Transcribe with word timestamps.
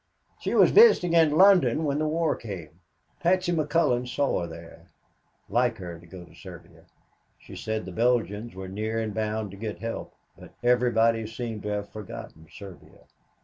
"She 0.39 0.55
was 0.55 0.71
visiting 0.71 1.13
in 1.13 1.29
London 1.29 1.83
when 1.83 1.99
the 1.99 2.07
war 2.07 2.35
came. 2.35 2.79
Patsy 3.19 3.51
McCullon 3.51 4.07
saw 4.07 4.41
her 4.41 4.47
there 4.47 4.87
like 5.47 5.77
her 5.77 5.99
to 5.99 6.05
go 6.07 6.25
to 6.25 6.33
Serbia. 6.33 6.87
She 7.37 7.55
said 7.55 7.85
the 7.85 7.91
Belgians 7.91 8.55
were 8.55 8.67
near 8.67 8.99
and 8.99 9.13
bound 9.13 9.51
to 9.51 9.57
get 9.57 9.77
help, 9.77 10.15
but 10.35 10.55
everybody 10.63 11.27
seemed 11.27 11.61
to 11.61 11.69
have 11.69 11.89
forgotten 11.89 12.47
Serbia. 12.49 13.01